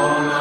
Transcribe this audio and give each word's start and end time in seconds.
Amen. 0.00 0.39